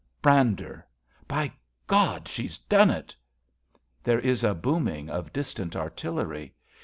Brander. 0.19 0.83
By 1.27 1.51
God, 1.85 2.27
she's 2.27 2.57
done 2.57 2.89
it! 2.89 3.15
{There 4.01 4.17
is 4.19 4.43
a 4.43 4.55
booming 4.55 5.11
of 5.11 5.31
distant 5.31 5.75
artillery.) 5.75 6.55